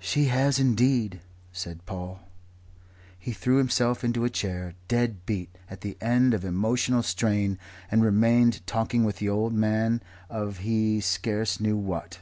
"She 0.00 0.24
has 0.24 0.58
indeed," 0.58 1.20
said 1.52 1.86
Paul. 1.86 2.18
He 3.16 3.30
threw 3.30 3.58
himself 3.58 4.02
into 4.02 4.24
a 4.24 4.28
chair, 4.28 4.74
dead 4.88 5.24
beat, 5.26 5.56
at 5.70 5.80
the 5.82 5.96
end 6.00 6.34
of 6.34 6.44
emotional 6.44 7.04
strain, 7.04 7.60
and 7.88 8.02
remained 8.02 8.66
talking 8.66 9.04
with 9.04 9.18
the 9.18 9.28
old 9.28 9.54
man 9.54 10.02
of 10.28 10.58
he 10.66 11.00
scarce 11.00 11.60
knew 11.60 11.76
what. 11.76 12.18